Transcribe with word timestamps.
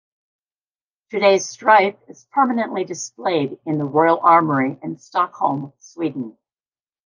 Today 1.11 1.35
Streiff 1.35 1.95
is 2.09 2.25
permanently 2.31 2.83
displayed 2.85 3.59
in 3.67 3.77
the 3.77 3.85
Royal 3.85 4.19
Armoury 4.19 4.79
in 4.81 4.97
Stockholm, 4.97 5.73
Sweden. 5.77 6.35